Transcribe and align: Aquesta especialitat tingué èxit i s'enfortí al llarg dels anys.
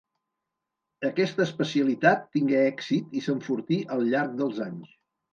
Aquesta 1.09 1.43
especialitat 1.43 2.23
tingué 2.37 2.61
èxit 2.69 3.13
i 3.19 3.23
s'enfortí 3.25 3.77
al 3.97 4.01
llarg 4.15 4.33
dels 4.41 4.63
anys. 4.69 4.97